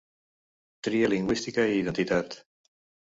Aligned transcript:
Tria 0.87 1.11
lingüística 1.13 1.67
i 1.75 1.79
identitat. 1.83 2.39